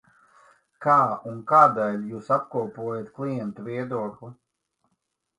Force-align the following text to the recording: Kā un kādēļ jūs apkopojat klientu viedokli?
Kā 0.83 0.93
un 1.31 1.35
kādēļ 1.51 2.07
jūs 2.13 2.31
apkopojat 2.37 3.11
klientu 3.19 3.67
viedokli? 3.69 4.31